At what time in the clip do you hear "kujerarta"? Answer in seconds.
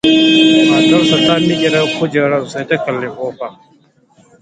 1.97-2.49